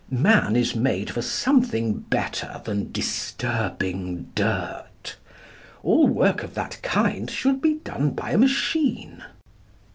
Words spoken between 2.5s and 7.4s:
than disturbing dirt. All work of that kind